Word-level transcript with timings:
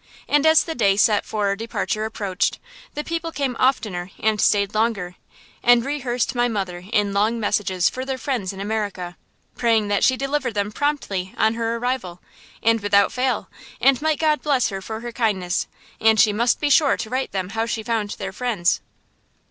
And 0.27 0.47
as 0.47 0.63
the 0.63 0.73
day 0.73 0.97
set 0.97 1.27
for 1.27 1.45
our 1.45 1.55
departure 1.55 2.05
approached, 2.05 2.57
the 2.95 3.03
people 3.03 3.31
came 3.31 3.55
oftener 3.59 4.09
and 4.19 4.41
stayed 4.41 4.73
longer, 4.73 5.13
and 5.61 5.85
rehearsed 5.85 6.33
my 6.33 6.47
mother 6.47 6.83
in 6.91 7.13
long 7.13 7.39
messages 7.39 7.87
for 7.87 8.03
their 8.03 8.17
friends 8.17 8.51
in 8.51 8.59
America, 8.59 9.15
praying 9.55 9.89
that 9.89 10.03
she 10.03 10.17
deliver 10.17 10.51
them 10.51 10.71
promptly 10.71 11.35
on 11.37 11.53
her 11.53 11.75
arrival, 11.75 12.19
and 12.63 12.81
without 12.81 13.11
fail, 13.11 13.47
and 13.79 14.01
might 14.01 14.17
God 14.17 14.41
bless 14.41 14.69
her 14.69 14.81
for 14.81 15.01
her 15.01 15.11
kindness, 15.11 15.67
and 15.99 16.19
she 16.19 16.33
must 16.33 16.59
be 16.59 16.71
sure 16.71 16.93
and 16.93 17.05
write 17.11 17.31
them 17.31 17.49
how 17.49 17.67
she 17.67 17.83
found 17.83 18.09
their 18.17 18.33
friends. 18.33 18.81